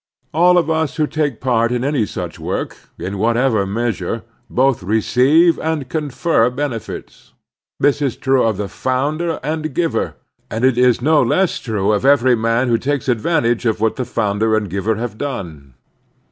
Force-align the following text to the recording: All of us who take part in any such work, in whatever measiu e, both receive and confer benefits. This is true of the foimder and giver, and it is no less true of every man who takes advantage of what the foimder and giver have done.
All 0.33 0.57
of 0.57 0.67
us 0.67 0.95
who 0.95 1.05
take 1.05 1.39
part 1.39 1.71
in 1.71 1.83
any 1.83 2.07
such 2.07 2.39
work, 2.39 2.75
in 2.97 3.19
whatever 3.19 3.67
measiu 3.67 4.21
e, 4.21 4.21
both 4.49 4.81
receive 4.81 5.59
and 5.59 5.87
confer 5.89 6.49
benefits. 6.49 7.33
This 7.79 8.01
is 8.01 8.15
true 8.15 8.41
of 8.41 8.57
the 8.57 8.65
foimder 8.65 9.39
and 9.43 9.75
giver, 9.75 10.15
and 10.49 10.65
it 10.65 10.75
is 10.79 11.03
no 11.03 11.21
less 11.21 11.59
true 11.59 11.91
of 11.93 12.03
every 12.03 12.35
man 12.35 12.67
who 12.67 12.79
takes 12.79 13.07
advantage 13.07 13.67
of 13.67 13.79
what 13.79 13.95
the 13.95 14.01
foimder 14.01 14.57
and 14.57 14.71
giver 14.71 14.95
have 14.95 15.19
done. 15.19 15.75